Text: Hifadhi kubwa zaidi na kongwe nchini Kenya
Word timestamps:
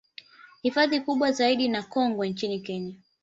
Hifadhi 0.63 0.99
kubwa 1.01 1.31
zaidi 1.31 1.67
na 1.67 1.83
kongwe 1.83 2.29
nchini 2.29 2.59
Kenya 2.59 2.95